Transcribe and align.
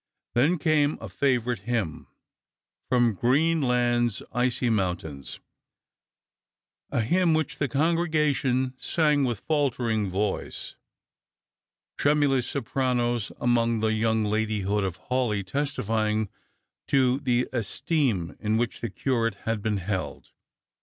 Then 0.33 0.57
came 0.57 0.97
a 0.99 1.07
favourite 1.07 1.59
hymn," 1.59 2.07
From 2.89 3.13
Greenland's 3.13 4.23
Icy 4.33 4.71
Mountains," 4.71 5.39
a 6.89 7.01
hymn 7.01 7.35
which 7.35 7.57
the 7.59 7.69
congre 7.69 8.11
gation 8.11 8.73
sang 8.81 9.25
with 9.25 9.41
faltering 9.41 10.09
voice; 10.09 10.73
tremulous 11.99 12.49
sopranos 12.49 13.31
among 13.39 13.79
the 13.81 13.93
young 13.93 14.23
ladyhood 14.25 14.83
of 14.83 14.97
Hawleigh 15.11 15.43
testifying 15.45 16.29
to 16.87 17.19
the 17.19 17.47
esteem 17.53 18.35
in 18.39 18.57
which 18.57 18.81
the 18.81 18.89
Curate 18.89 19.35
had 19.45 19.61
been 19.61 19.77
held. 19.77 20.31